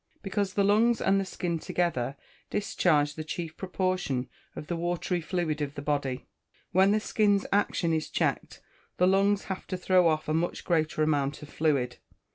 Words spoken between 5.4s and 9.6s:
of the body. _When the skin's action is checked, the lungs